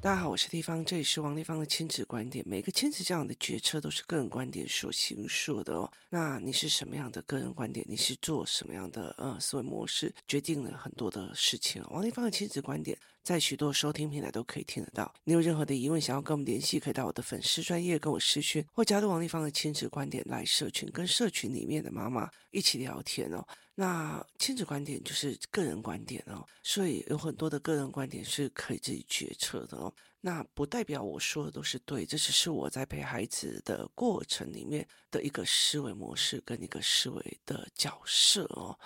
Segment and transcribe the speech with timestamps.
[0.00, 2.44] 大家好，我是丽芳，这里是王立芳的亲子观点。
[2.46, 5.90] 每个亲子这样的决策都是个人观点所形塑的哦。
[6.08, 7.84] 那你是什么样的个人观点？
[7.88, 11.82] 你是做什么样的呃思维模式，决定了很多的事情。
[11.90, 15.12] 王立芳的亲子观点在许多收听平台都可以听得到。
[15.24, 23.44] 你有任何的疑问想要跟我们联系，可以到我的粉丝专业跟我私讯，或加入王立芳的亲子观点来社群，跟社群里面的妈妈一起聊天哦。
[23.80, 29.94] 那亲子观点就是个人观点哦，所以有很多的个人观点是可以自己决策的哦。
[30.20, 38.76] 那不代表我说的都是对，这只是我在陪孩子的过程里面的一个思维模式跟一个思维的角色哦。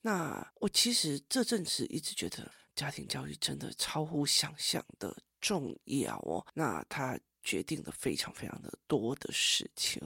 [0.00, 6.44] 那我其实这阵子一直觉得家庭教育真的超乎想象的重要哦。
[6.54, 10.02] 那它决定了非常非常的多的事情。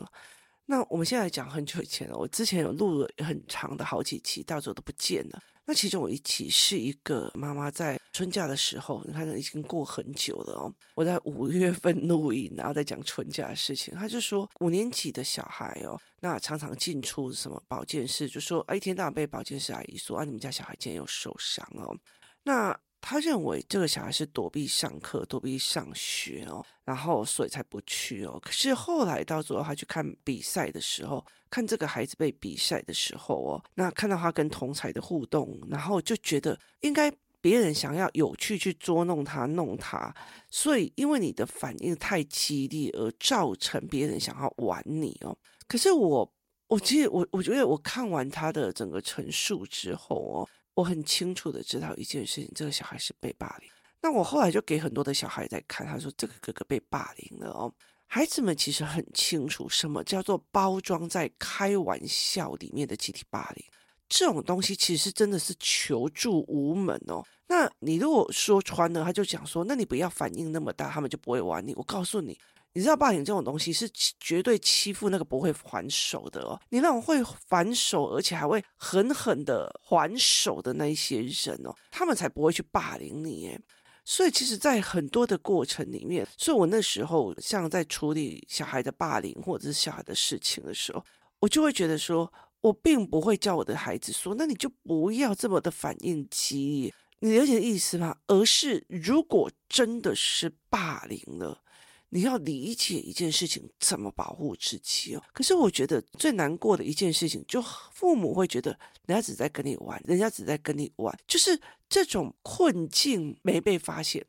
[0.66, 5.42] 那我们现在讲很久以前了，我之前有录了很长的好几期，到时候都不见了。
[5.66, 10.74] 那其中有一期是一个妈妈在春假的时候，你看已经过很久了哦。
[10.94, 21.96] 我在五月份录音，然后在讲春假的事情，他就说五年级的小孩哦，那常常进出什么保健室，就说哎，一天到晚被保健室阿姨说啊，你们家小孩今天又受伤哦。
[22.42, 28.40] 那他认为这个小孩是躲避上课、躲避上学哦，然后所以才不去哦。
[28.42, 40.14] 可是后来到最后他去看比赛的时候，看这个孩子被比赛的时候哦，那看到他跟同侪的互动，然后就觉得应该别人想要有趣去捉弄他、弄他，
[40.50, 45.36] 所以因为你的反应太激烈而造成别人想要玩你哦。
[45.68, 46.32] 可是我，
[46.68, 50.48] 我其实我我觉得我看完他的整个陈述之后哦。
[50.74, 53.70] 我很清楚的知道一件事情，这个小孩是被霸凌。
[54.02, 57.72] 那我后来就给很多的小孩在看，他说这个哥哥被霸凌了哦。
[58.06, 63.64] 孩子们其实很清楚什么叫做包装在开玩笑里面的集体霸凌，
[64.08, 67.24] 这种东西其实真的是求助无门哦。
[67.46, 71.74] 那你如果说穿了，他就讲说，那你不要反应那么大，他们就不会玩你。
[71.74, 72.38] 我告诉你。
[72.74, 83.60] 你知道霸凌这种东西是绝对欺负那个不会还手的哦，你那种会还手而且还会狠狠的还手的那一些人哦，他们才不会去霸凌你耶。
[84.04, 91.02] 所以其实，在很多的过程里面，所以我那时候像在处理小孩的霸凌或者是小孩的事情的时候，
[91.38, 92.30] 我就会觉得说，
[92.60, 98.16] 我并不会叫我的孩子说，那你就不要这么的反应激烈，你了解意思吗？
[98.26, 101.62] 而是如果真的是霸凌了。
[102.10, 105.22] 你要理解一件事情，怎么保护自己哦。
[105.32, 107.60] 可是我觉得最难过的一件事情，就
[107.92, 108.70] 父母会觉得
[109.06, 114.24] 人家只在跟你玩，人家只在跟你玩，就是这种困境没被发现，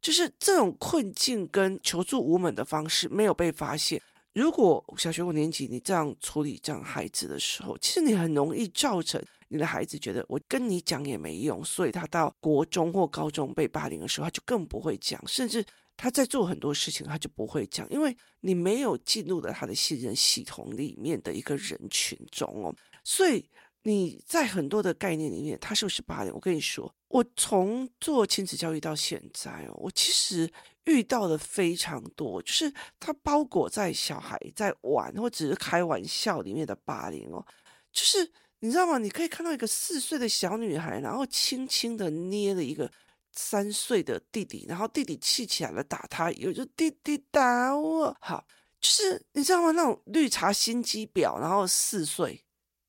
[0.00, 4.00] 就是这种困境跟求助无门的方式没有被发现。
[4.34, 15.64] 如果小学五年级你这样处理这样孩子的时候，其实你很容易造成你的孩子觉得我跟你讲也没用，所以他到国中或高中被霸凌的时候，他就更不会讲，甚至。
[15.98, 22.72] 他在做很多事情，他就不会讲，因为你没有进入了他的信任系统里面的一个人群中哦，
[23.02, 23.44] 所以
[23.82, 26.32] 你在很多的概念里面，他是不是霸凌？
[26.32, 30.48] 我跟你说，我从做亲子教育到现在哦，我其实
[30.84, 37.44] 遇到的非常多，就是他包裹在小孩在玩或只是开玩笑里面的霸凌哦，
[37.92, 38.98] 就是你知道吗？
[38.98, 42.88] 你可以看到一个四岁的小女孩，然后轻轻的捏了一个。
[43.32, 48.44] 三岁的弟弟，然后弟弟气起来了，打他，有就弟弟打我，好，
[48.80, 49.70] 就是你知道吗？
[49.72, 52.44] 那种绿茶心机婊，然后四岁，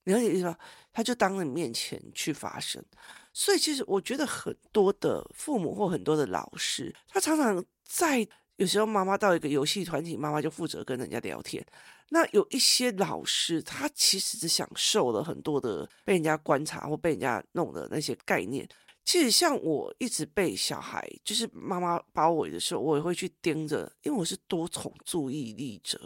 [0.06, 0.58] 你了解意思吗？
[0.92, 2.84] 他就当着你面前去发生，
[3.32, 11.66] 所以其实我觉得很多的父母或很多的老师，他常常在有时候妈妈到一个游戏团体，妈妈就负责跟人家聊天。
[12.10, 18.68] 那有一些老师，他其实是享受了很多的被人家观察或被人家弄的那些概念。
[19.10, 26.00] 其实像我一直被小孩，就是妈妈包围的时候，我也会去盯着，因为我是多重注意力者，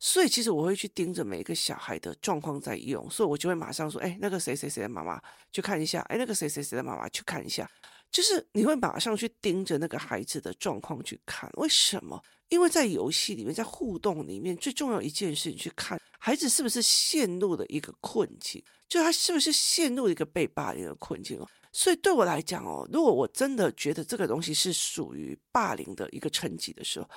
[0.00, 7.70] 所以其实我会去盯着每一个小孩的状况在用，所以我就会马上说，哎，那个谁谁谁的妈妈去看一下，哎，那个谁谁谁的妈妈去看一下，
[8.10, 12.20] 就是你会马上去盯着那个孩子的状况去看，为什么？
[12.48, 21.48] 因为在游戏里面，在互动里面，最重要一件事情，去看孩子是不是陷入了一个困境，就他是不是陷入一个被霸凌的困境哦。
[21.76, 27.10] 所以对我来讲哦，如果我真的觉得这个东西是属于霸凌的一个层级的时候，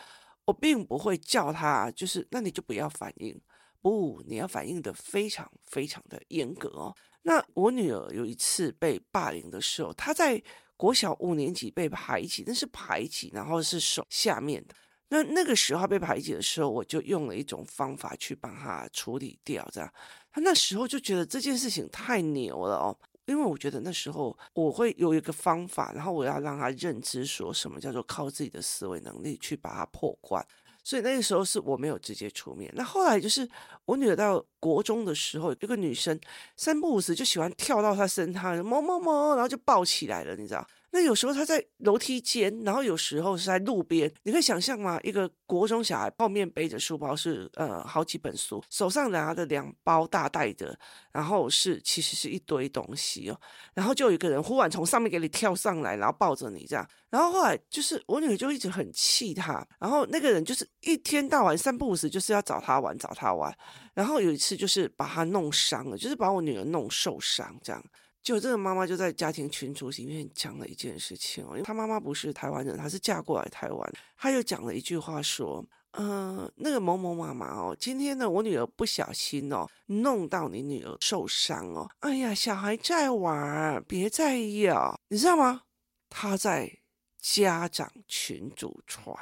[0.46, 3.40] 我并不会叫他，就是那你就不要反应，
[3.84, 6.92] 不，你要反应的非常非常的严格哦。
[7.22, 10.42] 那我女儿有一次被霸凌的时候，她在
[10.76, 14.74] 国小五年级被排挤，那是排挤，然后是手下面的。
[15.10, 19.94] 那那个时候被排挤的时候，我就用了一种方法去帮她处理掉，这样。
[20.32, 22.98] 她那时候就觉得这件事情太牛了哦。
[23.28, 30.44] 因为我觉得那时候我会有一个方法，然后我要让他认知说什么叫做靠自己的思维能力去把它破关。
[30.84, 32.72] 所以那个时候是我没有直接出面。
[32.74, 33.48] 那后来就是
[33.84, 36.18] 我女儿到国中的时候，有个女生
[36.56, 40.66] 三不五时就喜欢跳到她身上，摸摸摸，然后就抱起来了，你知道。
[40.98, 45.00] 那有时候他在楼梯间，然后有时候是在路边，你可以想象吗？
[45.04, 50.76] 一个国中小孩后面背着书包是呃好几本书，手上拿着两包大袋的，
[51.12, 53.40] 然后是其实是一堆东西哦，
[53.76, 63.56] 然后就有一个人忽然从上面给你跳上来，然后抱着你这样，然后后来就是我女儿就一直很气他，然后那个人就是一天到晚三不五时就是要找他玩找他玩，
[63.94, 67.84] 然后有一次就是把他弄伤了，就是把我女儿弄受伤这样。
[68.28, 73.94] 就这个妈妈就在家庭群组里面讲了一件事情哦，因为她妈妈不是台湾人，她是嫁过来台湾。
[74.18, 75.66] 她又讲了一句话说
[75.98, 81.90] ：“嗯、那个某某妈妈哦，今天呢，我女儿不小心哦，弄到你女儿受伤哦。
[82.00, 85.62] 哎呀，小孩在玩，别在意啊，你知道吗？
[86.10, 86.70] 她在
[87.22, 89.16] 家长群组传，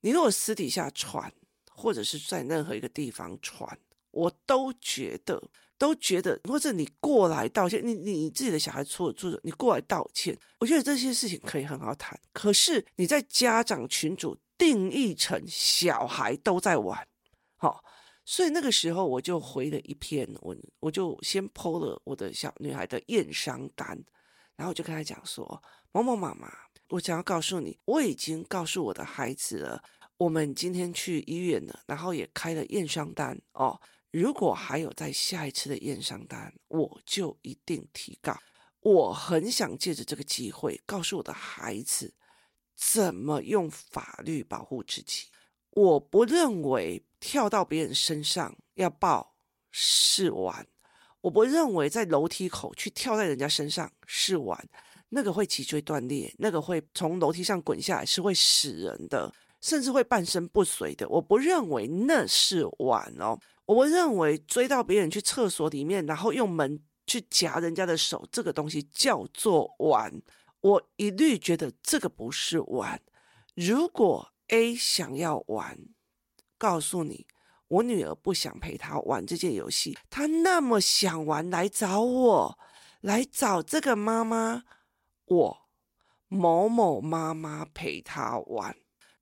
[0.00, 1.32] 你如果私底下传，
[1.70, 3.78] 或者是在任何一个地方传，
[4.10, 5.40] 我都觉得。”
[5.78, 12.18] 都觉得，或者你过来道歉，你你你自己的小孩错了错了，你过来道歉，我觉得这些事情可以很好谈。
[12.32, 17.06] 可是你在家长群组定义成小孩都在玩，
[17.56, 17.82] 好，
[18.24, 23.86] 所以那个时候我就回了一篇文，我就先剖了我的小女孩的验伤单，
[24.56, 26.52] 然后我就跟她讲说：某某妈妈，
[26.88, 29.80] 我想要告诉你，我已经告诉我的孩子了，
[30.16, 33.80] 我们今天去医院了，然后也开了验伤单哦。
[34.10, 38.38] 如果还有在下一次的验伤单，我就一定提告。
[38.80, 42.14] 我很想借着这个机会，告诉我的孩子
[42.74, 45.26] 怎么用法律保护自己。
[45.70, 49.34] 我不认为跳到别人身上要报
[49.70, 50.66] 是玩，
[51.20, 54.68] 我不认为在楼梯口去跳在人家身上是玩，
[55.10, 61.08] 那个会脊椎断裂，那个会从楼梯上滚下来是会死人的，甚至会半身不遂的。
[61.08, 63.38] 我不认为那是玩哦。
[63.66, 70.22] 我认为追到别人去厕所里面，然后用门去夹人家的手，这个东西叫做玩。
[70.60, 73.00] 我一律觉得这个不是玩。
[73.54, 75.78] 如果 A 想要玩，
[76.56, 77.26] 告诉你，
[77.68, 82.58] 我女儿不想陪他玩这件游戏，她那么想玩，来找我，
[83.02, 84.64] 来找这个妈妈，
[85.26, 85.58] 我
[86.28, 88.74] 某某妈妈陪她玩。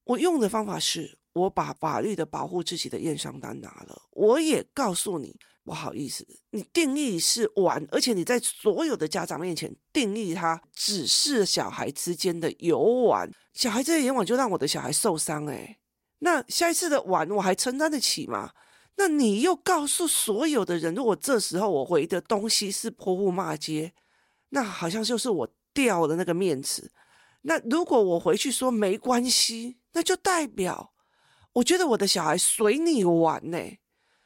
[0.07, 1.19] 我用的方法是。
[1.37, 15.77] 我把法律的保护自己的验伤单拿了，我也告诉你，不好意思，你定义是玩，而且你在所有的家长面前定义他只是小孩之间的游玩，小孩这一玩就让我的小孩受伤，诶，
[16.21, 18.53] 那下一次的玩我还承担得起吗？
[18.97, 23.93] 那你又告诉所有的人，如果这时候我回的东西是泼妇骂街，
[24.49, 26.91] 那好像就是我掉了那个面子。
[27.43, 30.93] 那如果我回去说没关系，那就代表。
[31.55, 33.59] 我觉得我的小孩随你玩呢，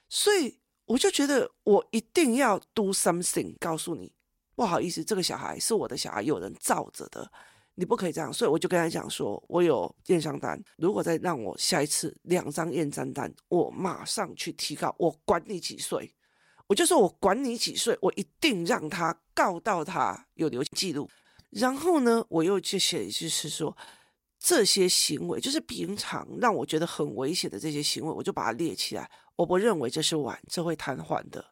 [0.09, 4.13] 所以我就觉得我一定要 do something，告诉你，
[4.57, 7.31] 不好意思，这个小孩是我的小孩，有人罩着的，
[7.77, 8.33] 你不可以这样。
[8.33, 16.13] 所以我就跟他讲说，我有验伤单，如果再让我下一次两张验伤单，我马上去提告，我管你几岁，
[16.67, 21.09] 我就说我管你几岁，我一定让他告到他有留记录。
[21.51, 23.77] 然后呢，我又去写，就是说。
[24.43, 29.09] 这些行为就是平常让我觉得很危险的这些行为，我就把它列起来。
[29.37, 31.45] 我不认为这是玩，这会瘫痪的，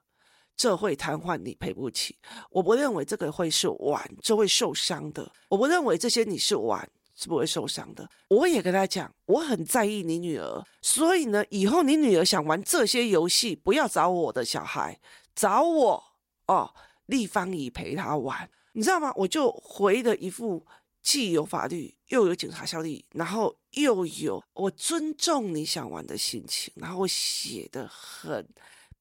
[0.57, 2.17] 这会瘫痪你赔不起。
[2.51, 5.31] 我不认为这个会是玩，这会受伤的。
[5.51, 8.09] 我不认为这些你是玩是不会受伤的。
[8.29, 14.99] 我也跟他讲，我很在意你女儿，所以呢，以后你女儿想玩这些游戏，不要找我的小孩，
[15.35, 16.03] 找我
[16.47, 19.13] 哦，立方体陪他玩，你知道吗？
[19.15, 20.65] 我就回了一副。
[21.09, 28.47] 既有法律，又有警察效力，然后又有我尊重你想玩的心情，然后我写的很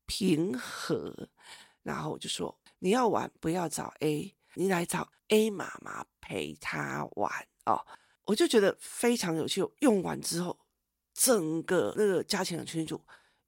[0.06, 1.28] 平和，
[1.84, 7.30] 然后我就说你要玩不要找 A，你来找 A 妈妈陪他玩
[7.66, 7.86] 哦，
[8.24, 9.62] 我就觉得非常有趣。
[9.80, 10.58] 用完之后，
[11.14, 13.02] 整个那个家庭的群组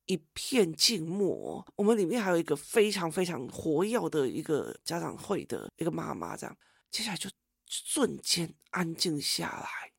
[0.05, 6.57] 一片静默，我们里面还有一个非常非常活跃的一个家长会的一个妈妈，这样
[6.91, 7.29] 接下来就。
[7.69, 9.91] 瞬间安静下来，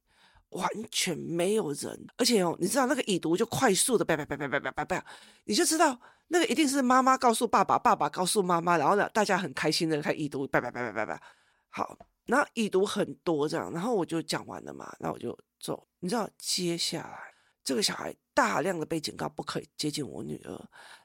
[0.50, 5.04] 完全没有人，而且哦，你知道那个已读就快速的，叭叭叭叭叭叭叭，
[5.44, 11.22] 你就知道那个一定是妈妈告诉爸爸，爸爸告诉妈妈，然后呢，大家很开心的开已读，叭叭叭叭叭叭，
[11.68, 11.96] 好，
[12.26, 20.60] 然后已读很多这样，然后我就讲完了嘛，那我就走，你知道接下来这个小孩大量的被警告不可以接近我女儿，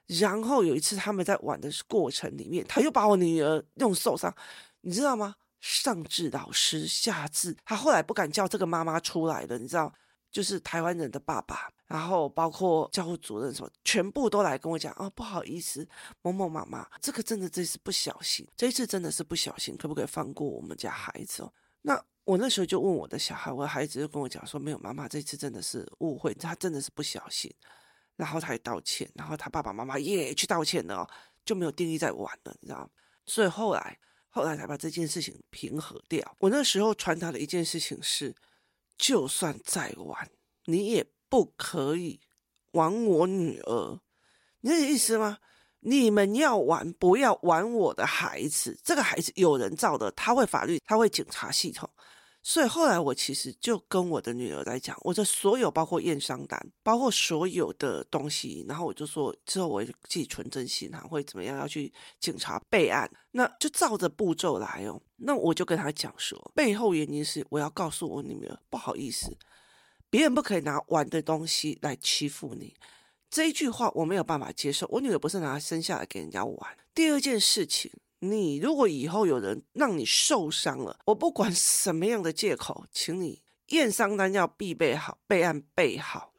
[0.07, 4.35] 然后有一次他们在玩的过程里面，他又把我女儿弄受伤。
[4.81, 5.35] 你知道吗？
[5.67, 9.91] 上至老师，下至他后来不敢叫这个妈妈出来了，你知道，
[10.29, 15.87] 就是台湾人的爸爸，然后包括教务主任什么，全部都来跟我讲、哦，不好意思，
[16.21, 21.51] 某某妈妈，这个真的这次不小心，这一次真的是不小心，可不可以放过我们家孩子哦？
[21.81, 27.51] 那我那时候就问我的小孩，我的孩子就跟我讲说，没有妈妈，这次真的是误会，他真的是不小心，
[28.15, 31.09] 然后他也道歉，然后他爸爸妈妈也去道歉了，
[31.43, 32.87] 就没有定义在玩了，你知道？
[33.25, 33.97] 所以后来。
[34.35, 36.35] 后来才把这件事情平和掉。
[36.39, 38.35] 我那时候传达的一件事情是：
[38.97, 40.29] 就算再玩，
[40.65, 42.19] 你也不可以
[42.71, 44.01] 玩我女儿。
[44.59, 45.37] 你这意思吗？
[45.79, 48.77] 你们要玩，不要玩我的孩子。
[48.83, 51.89] 这个孩子有人造的，他会法律，他会警察系统。
[52.47, 65.01] 所以后来我其实就跟我的女儿来讲，我的所有包括验伤单，包括所有的东西，然后我就说之后我会寄存证信函，会怎么样要去警察备案，那就照着步骤来哦。
[65.15, 69.35] 那我就跟他讲说，背后原因是我要告诉我女儿，不好意思，
[70.11, 72.75] 别人不可以拿玩的东西来欺负你。
[73.27, 76.77] 这一句话我没有办法接受，我女儿不是拿生下来给人家玩。
[76.93, 77.91] 第二件事情。
[78.19, 86.33] 你如果以后有人让你受伤了，我不管什么样的借口，请你验伤单要必备好，备案备好。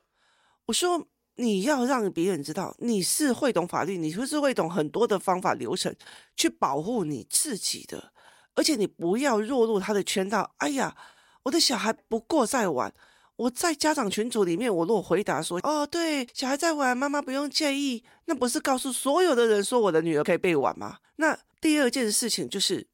[0.67, 1.07] 我说
[1.37, 5.95] 你要让别人知道你是会懂法律，你不是会懂很多的方法流程
[6.35, 8.13] 去保护你自己的，
[8.55, 10.55] 而且你不要落入他的圈套。
[10.59, 10.97] 哎呀，
[11.45, 12.93] 我的小孩不过在玩。
[13.37, 20.97] 我在家长群组里面，我如果回答说：“哦，对，小孩在玩，妈妈不用介意。”那不是告诉所有的人说我的女儿可以被玩吗？
[21.17, 22.87] 那第二件事情就是，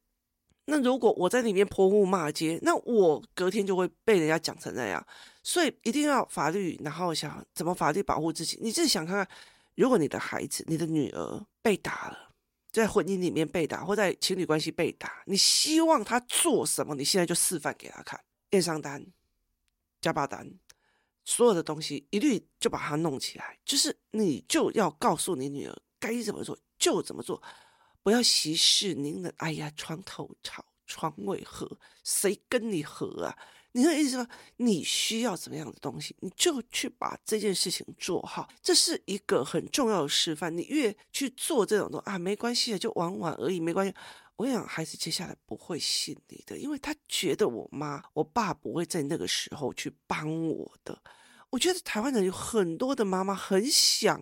[0.65, 5.05] 那如果我在里面泼妇骂街，那我隔天就会被人家讲成那样。
[5.43, 8.57] 所以一定要法律，然后想怎么法律保护自己。
[8.61, 9.27] 你自己想看看，
[9.75, 12.33] 如果你的孩子、你的女儿被打了，
[12.71, 16.95] 在婚姻里面被打，或在情侣关系被打，你希望他做什么？
[16.95, 18.19] 你现在就示范给他看，
[18.51, 19.05] 验伤单。
[20.01, 20.45] 加把单，
[21.23, 27.41] 所有的东西一律就把它弄起来，就是你就要告诉你女儿该怎么做就怎么做，
[28.03, 29.33] 不要息事宁人。
[29.37, 33.35] 哎呀，床头吵，床尾和，谁跟你和啊？
[33.71, 34.27] 你的意思吗？
[34.57, 40.55] 你需要怎么样的东西，你就去把这件事情做好，这是一个很重要的示范。
[40.55, 43.95] 你越去做这种东西啊，没关系的，就玩玩而已，没关系。
[44.35, 51.01] 我想孩子接下来不会信你的，因为他觉得我妈、我爸不会在那个时候去帮我的。
[51.49, 54.21] 我觉得台湾人有很多的妈妈很想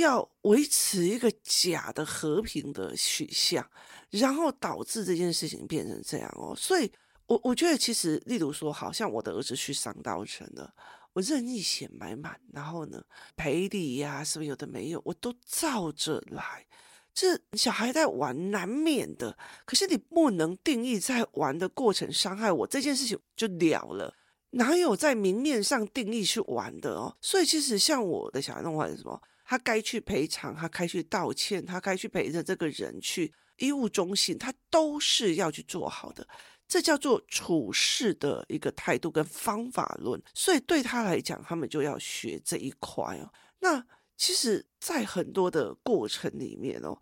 [0.00, 3.64] 要维持一个假的和平的取向，
[4.10, 6.54] 然后导致这件事情变成这样哦。
[6.54, 6.90] 所以，
[7.26, 10.74] 我我觉得其实，例如说，好像我的儿子去上刀城了，
[11.12, 13.02] 我任意险买满，然后呢，
[13.36, 16.66] 赔礼呀，什么有的没有，我都照着来。
[17.12, 19.36] 这小孩在玩，难免的。
[19.64, 24.14] 可是你不能定义在玩的过程伤害我这件事情就了了，
[24.50, 27.16] 哪有在明面上定义去玩的哦？
[27.20, 36.24] 所以其实像我的小孩弄坏什么，他该去赔偿，他该去道歉，他该去陪着这个人去医务中心，他都是要去做好的。
[36.68, 40.22] 这叫做处事的一个态度跟方法论。
[40.34, 43.32] 所以对他来讲，他们就要学这一块哦。
[43.58, 43.84] 那。
[44.22, 47.00] 其实，在很多的过程里面哦，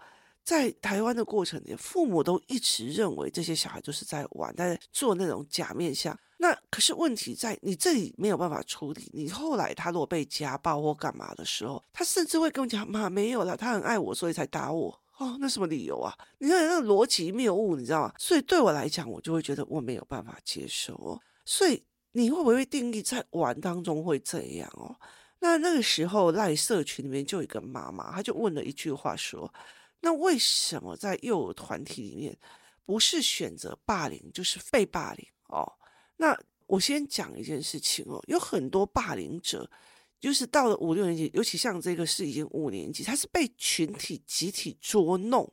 [0.49, 6.19] 在台湾的过程里，父母都一直认为这些小孩就是在玩，在做那种假面相。
[6.39, 9.11] 那可是问题在你这里没有办法处理。
[9.13, 16.17] 你后来他如果被家暴或干嘛的时候，他甚至会跟我讲：“妈，没有了，他很爱我，所以才打我。”哦，那什么理由啊？
[16.39, 18.15] 你看那个逻辑谬误，你知道吗？
[18.19, 21.21] 所以对我来讲，我就会觉得我没有办法接受哦。
[21.45, 24.97] 所以你会不会定义在玩当中会这样哦？
[25.41, 29.53] 那那个时候，赖社群里面就有一个妈妈，她就问了一句话说
[30.01, 32.39] ：“那为什么在幼儿团体里面，
[32.85, 35.71] 不是选择霸凌，就是被霸凌？”哦，
[36.17, 39.69] 那我先讲一件事情哦，有很多霸凌者，
[40.21, 45.53] 就是到了五六年级，尤其像这个是已经五年级，他是被群体集体捉弄，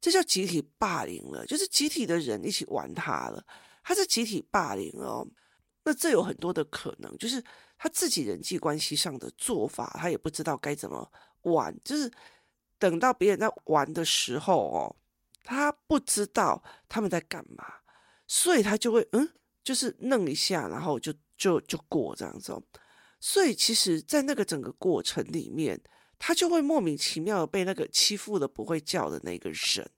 [0.00, 3.44] 这叫集体霸凌了，就是集体的人一起玩他了，
[3.82, 5.26] 他是集体霸凌哦。
[5.84, 7.42] 那这有很多的可能，就是。
[7.78, 12.10] 他自己人际关系上的做法，他也不知道该怎么玩，就是
[12.78, 14.96] 等到别人在玩的时候哦，
[15.42, 17.64] 他不知道他们在干嘛，
[18.26, 22.62] 所以他就会嗯，就是弄一下，然后就就就过这样子哦。
[23.18, 25.80] 所以其实，在那个整个过程里面，
[26.18, 29.90] 他就会莫名其妙的被那个欺负的不会叫的那个人，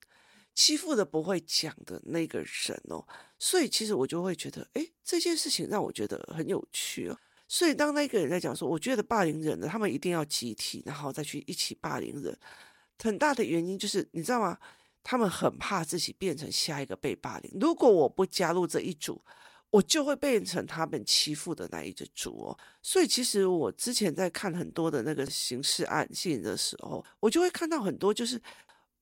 [0.54, 3.04] 欺负的不会讲的那个人哦。
[3.38, 7.18] 所以其实我就会觉得，诶，这件事情让我觉得很有趣哦。
[7.48, 12.38] 所以，当那个人在讲说，我觉得霸凌人呢他们一定要集体，然后再去一起霸凌人。
[13.02, 14.58] 很大的原因就是，你知道吗？
[15.04, 17.50] 他们很怕自己变成下一个被霸凌。
[17.58, 19.22] 如果我不加入这一组，
[19.70, 22.58] 我就会变成他们欺负的那一只组哦。
[22.82, 28.38] 所以其实我之前在看很多的那个刑事案件的时候，我就会看到很多，就是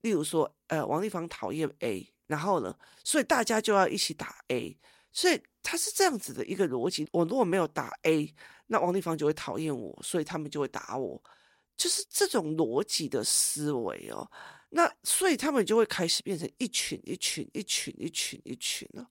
[0.03, 4.79] 例如说，呃，王丽芳讨厌 A，然后呢，所以大家就要一起打 A，
[5.13, 7.09] 所以他是这样子的一个逻辑。
[7.11, 8.33] 我如果没有打 A，
[8.69, 11.21] 那王丽芳就会讨厌我，所以他们就会打我。
[11.77, 14.27] 就是这种逻辑的思维哦，
[14.71, 19.07] 那所以他们就会开始变成一群一群一群一群一群了。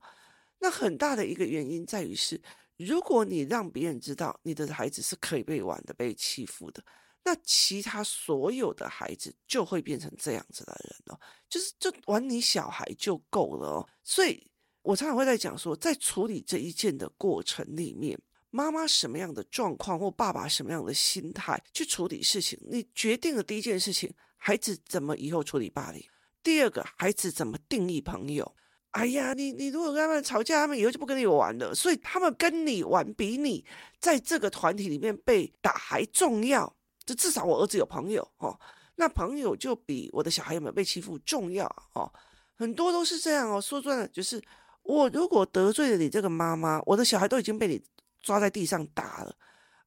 [0.58, 2.40] 那很大的一个原因在于是，
[2.76, 6.82] 如果你让别人知道你的孩子是可以被玩的、被欺负的，
[7.22, 13.88] 那其他所有的孩子就会变成这样子的人哦，就是就玩你小孩就够了哦。
[14.02, 14.50] 所以
[14.82, 18.18] 我常常会在讲说，在处理这一件的过程里面。
[18.50, 26.00] 妈妈什么样的状况，或爸爸什么样的心态去处理事情，你决定了第一件事情，孩子怎么以后处理霸凌；
[26.42, 28.54] 第二个，孩子怎么定义朋友。
[28.92, 31.74] 哎呀，你你如果跟他们吵架，他们以后就不跟你玩了。
[31.74, 33.62] 所以他们跟你玩，比你
[34.00, 36.74] 在这个团体里面被打还重要。
[37.04, 38.58] 就至少我儿子有朋友哦，
[38.94, 42.10] 那朋友就比我的小孩有没有被欺负重要哦。
[42.54, 43.60] 很多都是这样哦。
[43.60, 44.42] 说真的，就是
[44.82, 47.82] 我如果得罪了你这个妈妈，我的小孩都已经被你。
[48.26, 49.36] 抓在地上打了，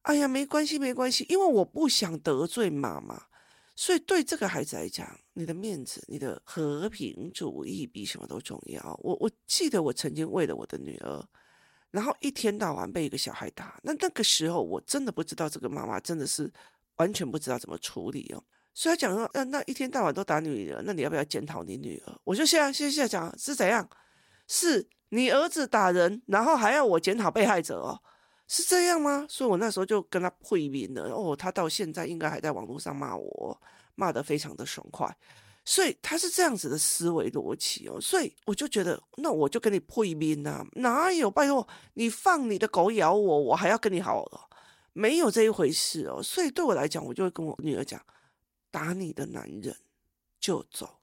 [0.00, 3.24] 哎呀，没关系，没关系，因为我不想得罪妈妈，
[3.76, 8.98] 所以对这个孩子来讲，你的面子、你的和平主义比什么都重要。
[9.02, 11.22] 我我记得我曾经为了我的女儿，
[11.90, 16.50] 然后一天到晚被一个小孩打，那那个时候我真的不知道这个妈妈真的是
[16.96, 18.42] 完全不知道怎么处理哦。
[18.72, 22.18] 所以他讲说，那那一天到晚都打女儿，那你要不要检讨你女儿？
[22.24, 23.86] 我就现在现在讲是怎样？
[24.48, 28.00] 是你儿子打人，然后还要我检讨被害者哦。
[28.52, 29.24] 是这样吗？
[29.28, 31.04] 所以我那时候就跟他会面了。
[31.04, 33.62] 哦，他到现在应该还在网络上骂我，
[33.94, 35.16] 骂得非常的爽快。
[35.64, 38.00] 所以他是这样子的思维逻辑哦。
[38.00, 41.30] 所以我就觉得，那我就跟你会面呐，哪有？
[41.30, 41.64] 拜托，
[41.94, 44.48] 你放你的狗咬我，我还要跟你好了？
[44.94, 46.20] 没有这一回事哦。
[46.20, 48.04] 所以对我来讲，我就会跟我女儿讲：
[48.72, 49.76] 打你的男人
[50.40, 50.98] 就走，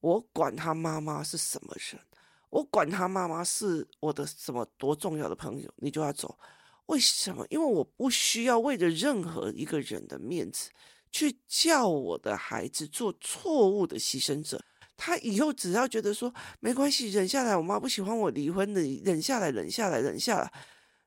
[0.00, 2.00] 我管他妈妈是什么人，
[2.48, 6.38] 我管他妈妈是我的什么多重要的朋友，你就要走。
[6.88, 7.46] 为什么？
[7.48, 10.70] 因为我不需要为着任何一个人的面子，
[11.12, 14.62] 去叫我的孩子做错误的牺牲者。
[14.96, 20.52] 他以后只要觉得说没关系，忍下来，我妈不喜欢我离婚的，忍下来，忍下来，忍下来，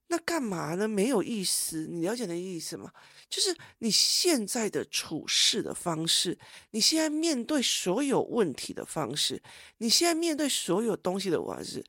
[0.08, 0.88] 那干嘛呢？
[0.88, 1.88] 没有意思。
[1.88, 2.92] 你了解那意思吗？
[3.28, 6.38] 就是你现在的处事的方式，
[6.70, 9.42] 你现在面对所有问题的方式，
[9.80, 11.84] 你现在面对所有东西的方式。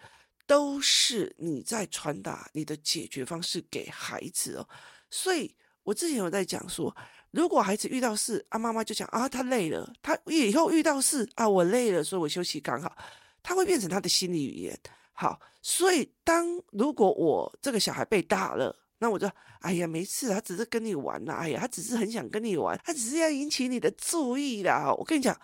[0.47, 4.69] 都是你在传达你的解决方式给孩子哦，
[5.11, 6.95] 所以我之前有在讲说，
[7.31, 12.95] 如果孩子遇到事啊，妈妈就讲啊，他累了，他以后遇到事啊，我累了，所以我休息刚好，
[13.43, 14.79] 他会变成他的心理语言。
[15.13, 24.93] 好，所以当如果我这个小孩被打了，那我就哎呀，没事，他只是跟你玩啦，哎呀，他只是很想跟你玩，他只是要引起你的注意啦。
[24.93, 25.39] 我跟你讲，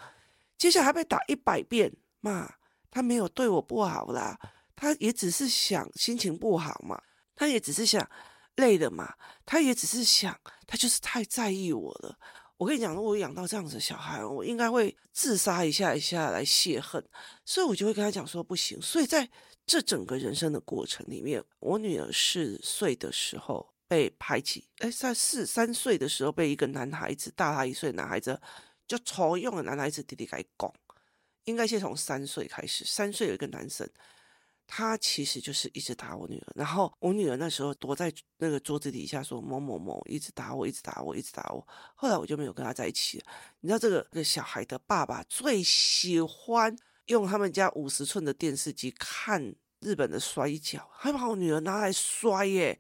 [0.57, 2.53] 接下来被打一百遍，妈，
[2.91, 4.39] 他没有对我不好啦。
[4.81, 7.03] 他也只是想心情不好嘛，
[7.35, 8.09] 他也只是想
[8.55, 9.13] 累了嘛，
[9.45, 10.39] 他也只是想，
[10.69, 12.17] 他就是太在意我了。
[12.57, 17.05] 我跟你讲，如果养到这样子的小孩，我应该会自杀一下一下来泄恨，
[17.45, 18.81] 所以我就会跟他讲说不行。
[18.81, 19.29] 所以在
[19.67, 28.41] 这整个人生的过程里面，我女儿四岁的时候被排挤，哎，在四三岁的时候被一个男孩子大他一岁男孩子
[28.87, 30.73] 就抽用了男孩子弟弟来拱，
[31.45, 33.89] 应该先从三岁开始，三岁有一个男生。
[34.71, 41.67] 他其实就是一直打我女儿，然后我女儿那时候躲在那个桌子底下说某某某一直打我，一直打我，一直打我。
[41.95, 43.25] 后来我就没有跟他在一起了。
[43.61, 46.77] 你知道这个这小孩的爸爸最喜欢
[47.07, 52.79] 用他们家五十寸的电视机看日本的摔跤，还把我女儿拿来摔耶。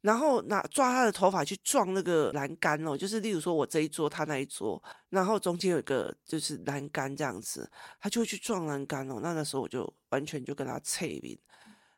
[0.00, 4.80] 然后拿抓他的头发去撞那个栏杆哦，就是例如说我这一桌，他那一桌，
[5.10, 7.68] 然后中间有一个就是栏杆这样子，
[8.00, 9.18] 他就会去撞栏杆哦。
[9.20, 11.36] 那那时候我就完全就跟他脆名。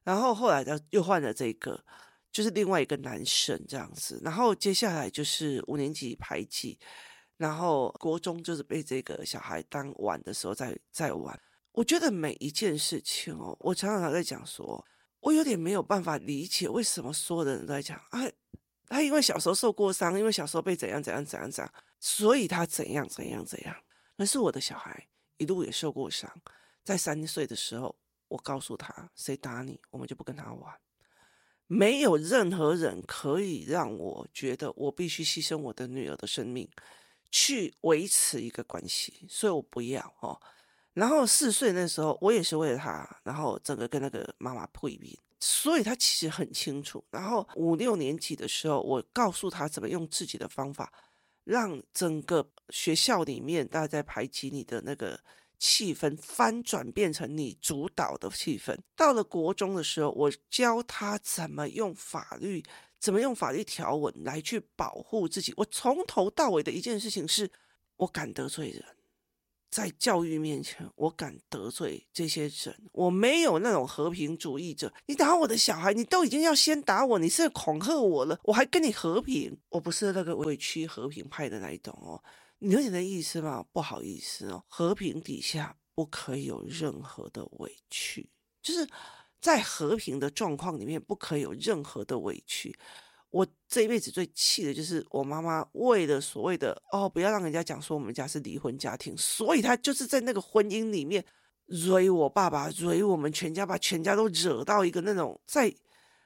[0.02, 1.84] 然后后来他又换了这个，
[2.32, 4.18] 就是另外一个男生这样子。
[4.24, 6.78] 然后接下来就是五年级排挤，
[7.36, 11.38] 然后国中就是被这个小孩当玩的时候在在玩。
[11.72, 14.82] 我觉得每一件事情哦，我常常在讲说。
[15.20, 18.20] 我有点没有办法理解为什么所有的人都在讲啊，
[18.86, 23.76] 他因为小时候受过伤，因为小时候被怎样怎样怎样怎样，所以他怎样怎样怎样。
[24.16, 25.06] 可是我的小孩
[25.36, 26.30] 一路也受过伤，
[26.82, 27.94] 在三岁的时候，
[28.28, 30.74] 我告诉他，谁打你，我们就不跟他玩。
[31.66, 36.68] 没有任何人可以让我觉得我必须牺牲我的女儿的生命
[37.30, 40.40] 去维持一个关系，所以我不要哦。
[40.92, 47.02] 然后四岁那时候，我也是为了他，然后整个跟那个妈妈破冰，所以他其实很清楚。
[47.10, 50.92] 然后五六年级的时候，我告诉他怎么用自己的方法，
[51.44, 55.18] 让整个学校里面大家在排挤你的那个
[55.60, 58.76] 气氛翻转，变成你主导的气氛。
[58.96, 62.64] 到了国中的时候，我教他怎么用法律，
[62.98, 65.54] 怎么用法律条文来去保护自己。
[65.56, 67.48] 我从头到尾的一件事情是，
[67.96, 68.84] 我敢得罪人。
[69.70, 74.92] 在教育面前，我敢得罪这些人，我没有那种和平主义者。
[75.06, 79.56] 你打我的小孩，你都已经要先打我，你是恐吓我了，我还跟你和平？
[79.68, 82.20] 我不是那个委屈和平派的那一种哦。
[82.58, 83.64] 你有你的意思吗？
[83.72, 88.28] 不好意思哦，和平底下不可以有任何的委屈，
[88.60, 88.86] 就是
[89.40, 92.76] 在和平的状况里面不可以有任何的委屈。
[93.30, 101.24] 我这一辈子最气的就是我妈妈为了所谓的哦，不要让人家讲说我们家是离婚家庭，所以她就是在那个婚姻里面
[101.66, 105.72] 惹我爸爸，惹我们全家，把全家都惹到一个那种在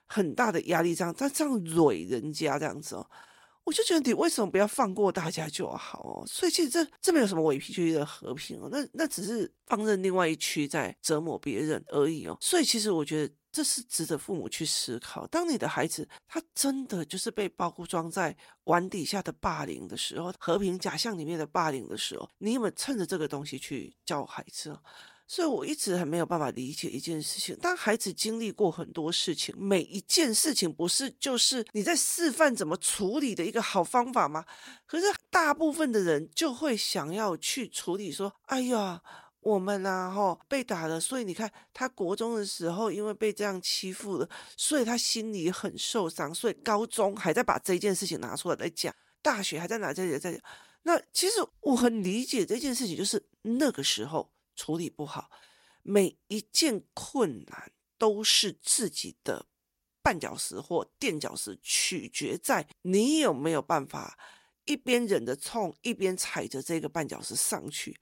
[0.06, 3.06] 很大的压力上，她这样惹人家这样子哦。
[3.64, 6.24] 我就觉得你为什么不要放过大家就好哦？
[6.26, 12.36] 所以其实这这没有什么委屈的和平哦，那那只是放任另外一区在折磨别人而已哦。
[12.40, 15.24] 所以其实我觉得这是值得父母去思考。
[15.28, 24.76] 当你的孩子他真的就是被包装在碗底下的霸凌的时候，和平假象里面的霸凌的时候，你有没有趁着这个东西去教孩子？
[25.26, 34.44] 所以我一直很没有办法理解一件事情：当孩子经历过很多事情，每一件事情不是就是你在示范怎么处理的一个好方法吗？
[34.84, 39.02] 可是大部分的人就会想要去处理，说：“哎呀，
[39.44, 50.40] 我们啊，吼被打了，所以你看他国中的时候因为被这样欺负了，所以他心里很受伤，所以高中还在把这件事情拿出来来讲，大学还在拿这里在讲。
[50.82, 55.28] 那其实我很理解这件事情，就是那个时候。”处理不好，
[55.82, 59.46] 每一件困难都是自己的
[60.00, 64.16] 绊脚石或垫脚石，取决在你有没有办法
[64.64, 67.98] 一边忍着痛，一边踩着这个绊脚石上去。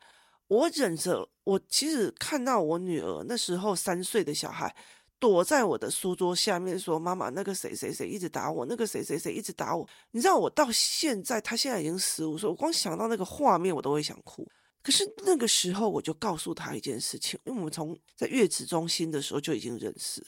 [0.49, 4.75] 我忍着，我其实看到我女儿那时候三岁的小孩
[5.19, 14.47] 躲在我的书桌下面说：“妈妈，那个谁谁谁一直打我，那个谁谁谁一直打我。”你知道，我到现在，她现在已经十五岁，我光想到那个画面，我都会想哭。
[14.83, 20.23] 可是那个时候，我就告诉他一件事情，因为我们从在月子中心的时候就已经认识。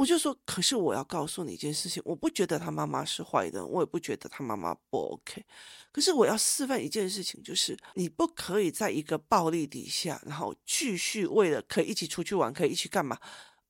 [0.00, 5.44] 我就说，可是我要告诉你一件事情，我不觉得他妈妈是坏人，我也不觉得他妈妈不 OK。
[5.92, 13.18] 可是我要示范一件事情，就是你不可以在一个暴力底下，然后继续为了可以一起出去玩，可以一起干嘛，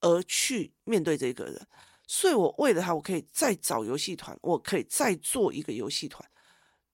[0.03, 1.67] 而去面对这个人。
[2.07, 6.25] 所以我为了他，我可以再找游戏团，我可以再做一个游戏团。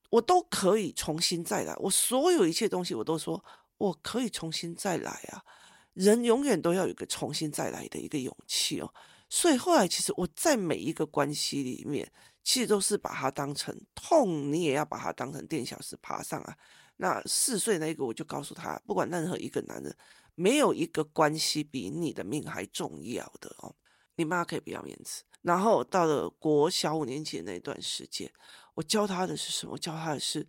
[0.09, 3.45] 我都可以重新再来，我所有一切东西我都说
[3.77, 5.45] 我可以重新再来啊！
[5.93, 8.91] 人永远都要有个重新再来的一个勇气哦。
[9.29, 12.11] 所以后来其实我在每一个关系里面，
[12.43, 16.57] 其实都是把它当成痛，你也要把它当成垫脚石爬上啊。
[16.97, 19.97] 那四岁那个我就告诉他，不管任何一个男人，
[20.35, 23.75] 没有一个关系比你的命还重要的哦。
[24.17, 25.23] 你妈可以不要面子。
[25.43, 28.33] 然后到了国小五年级的那段时间。
[28.77, 29.79] 我教他的是什么？
[29.79, 30.47] 教他的是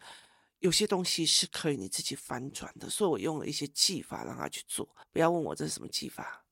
[0.60, 4.86] 有些东西是可以你自己翻转的，所以我用了一些技法让他去做。
[5.14, 6.46] 不要问我这是什么技法，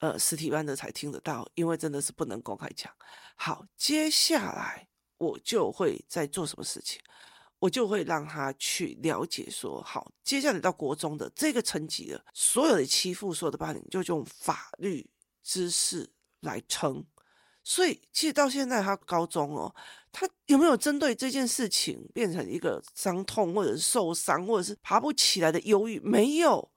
[0.00, 2.92] 呃，实体班的才听得到，因为真的是不能公开讲。
[3.36, 7.00] 好，接下来我就会在做什么事情，
[7.58, 15.08] 我就会让他去了解说，好，接下来到国中的这个层级了，所有的欺负，所有的霸凌，就用法律
[15.42, 16.10] 知识
[16.40, 17.04] 来撑。
[17.62, 19.74] 所以，其实到现在他高中哦。
[20.12, 26.00] 他有没有针对这件事情变成一个伤痛，或者是受伤，或者是爬不起来的忧郁？
[26.00, 26.68] 没有，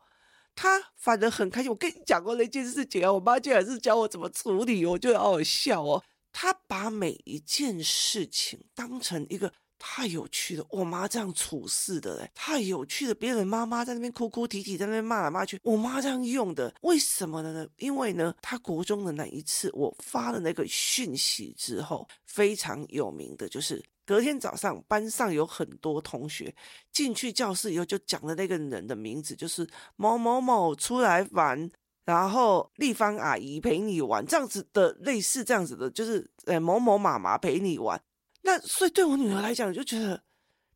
[0.56, 1.70] 他反正很开心。
[1.70, 6.04] 我跟你讲过那件事情啊，我妈竟然是教我怎么处理，我觉得好好笑哦。
[6.32, 9.54] 他把每一件事情当成一个。
[9.86, 13.14] 太有趣了，我妈这样处事的嘞，太有趣了。
[13.14, 17.68] 别人妈妈在那边哭哭啼啼，在那边骂来骂去，我妈这样用的，为什么呢？
[17.78, 26.56] 因为呢，她国中的那一次，我发了那个讯息之后，非常有名的就是隔天早上班上有很多同学
[26.94, 29.68] 进去教室以后，就讲了那个人的名字，就是
[29.98, 31.70] 某某某出来玩，
[32.06, 38.02] 然后丽芳阿姨陪你玩，这样子的，类似这样子的，就是呃某某妈妈陪你玩。
[38.44, 40.22] 那所以对我女儿来讲，就觉得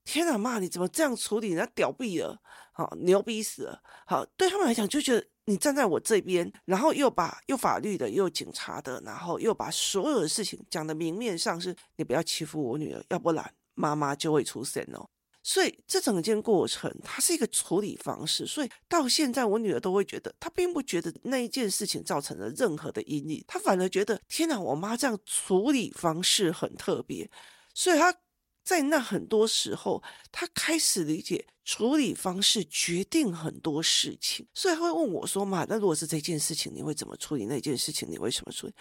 [0.03, 1.49] 天哪，妈，你怎么这样处理？
[1.49, 3.83] 人家屌毙了，好牛逼死了。
[4.05, 15.05] 好，对他们来讲，就觉得你站在我这边，然后又把又法律的，又警察的，然后又把所有的事情讲的明面上是，你不要欺负我女儿，要不然妈妈就会出现哦。
[15.43, 18.45] 所以这整件过程，它是一个处理方式。
[18.45, 27.29] 所以到现在，我女儿都会觉得，她并不觉得那一件事情造成了任何的阴影，她反而觉得，天哪，我妈这样处理方式很特别。
[27.77, 28.11] 所以他
[28.63, 34.47] 在那很多时候，他开始理解处理方式决定很多事情。
[34.55, 37.45] 所以他会问我说：“嘛，那如果是这件事情，你会怎么处理？
[37.45, 38.73] 那件事情你为什么处理？”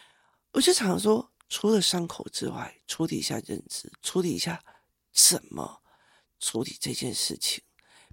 [0.53, 4.65] 我就常常说，除了伤口之外，处理一下认知，处理一下
[5.13, 5.83] 怎么。
[6.41, 7.63] 处理这件事情，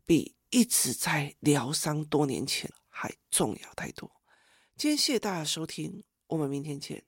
[0.06, 4.12] 比一直在疗伤多年前还重要太多。
[4.76, 7.06] 今天谢谢大家收听，我们明天见。